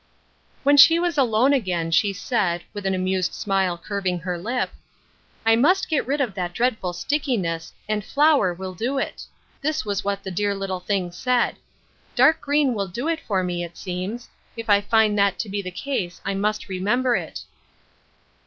When 0.63 0.77
she 0.77 0.97
was 0.97 1.15
alone 1.15 1.53
again, 1.53 1.91
she 1.91 2.11
said, 2.11 2.63
with 2.73 2.87
an 2.87 2.95
amused 2.95 3.35
smile 3.35 3.77
curving 3.77 4.17
her 4.21 4.35
lip," 4.35 4.71
I 5.45 5.55
must 5.55 5.87
get 5.87 6.07
rid 6.07 6.19
of 6.19 6.33
that 6.33 6.53
dreadful 6.53 6.91
stickiness, 6.93 7.71
and 7.87 8.03
flour 8.03 8.51
will 8.51 8.73
do 8.73 8.97
it 8.97 9.27
I' 9.63 9.67
120 9.67 9.67
Ruth 9.67 9.75
UrsJcine't 9.77 9.83
Crosses, 9.83 9.83
That 9.93 9.99
is 9.99 10.03
what 10.05 10.23
the 10.23 10.31
dear 10.31 10.55
little 10.55 10.79
thing 10.79 11.11
said." 11.11 11.55
Dark 12.15 12.41
green 12.41 12.73
will 12.73 12.87
do 12.87 13.07
it 13.07 13.19
for 13.19 13.43
me, 13.43 13.63
it 13.63 13.77
seems. 13.77 14.27
If 14.57 14.71
I 14.71 14.81
find 14.81 15.15
that 15.19 15.37
to 15.37 15.49
be 15.49 15.61
the 15.61 15.69
case 15.69 16.19
I 16.25 16.33
must 16.33 16.67
remember 16.67 17.15
it." 17.15 17.41